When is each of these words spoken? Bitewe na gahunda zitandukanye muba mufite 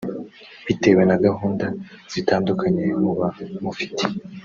Bitewe 0.65 1.03
na 1.09 1.17
gahunda 1.25 1.65
zitandukanye 2.13 2.85
muba 3.01 3.27
mufite 3.63 4.03